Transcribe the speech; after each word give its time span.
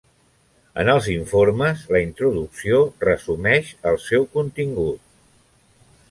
En 0.83 0.87
els 0.93 1.09
informes, 1.15 1.83
la 1.95 1.99
introducció 2.05 2.79
resumeix 3.05 3.69
el 3.91 3.99
seu 4.07 4.25
contingut. 4.39 5.05